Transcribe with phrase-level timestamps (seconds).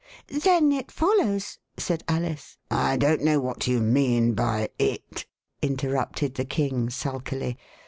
[0.43, 2.57] Then it follows" said Alice.
[2.71, 5.27] I don't know what you mean by * it,'"
[5.61, 7.55] inter rupted the King sulkily.